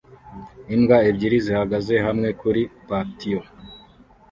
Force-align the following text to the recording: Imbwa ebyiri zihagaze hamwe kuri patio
Imbwa 0.75 0.97
ebyiri 1.09 1.37
zihagaze 1.45 1.95
hamwe 2.05 2.29
kuri 2.41 2.61
patio 2.87 3.39